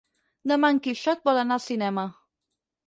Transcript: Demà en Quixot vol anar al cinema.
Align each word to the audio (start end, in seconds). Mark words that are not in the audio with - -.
Demà 0.51 0.71
en 0.75 0.79
Quixot 0.87 1.23
vol 1.31 1.43
anar 1.43 1.59
al 1.59 1.65
cinema. 1.69 2.09